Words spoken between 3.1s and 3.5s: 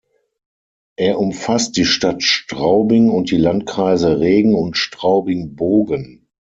und die